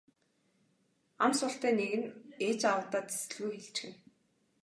Ам 1.23 1.31
султай 1.39 1.73
нэг 1.79 1.91
нь 1.99 2.07
ээж 2.45 2.61
аавдаа 2.71 3.03
тэсгэлгүй 3.07 3.51
хэлчихнэ. 3.61 3.97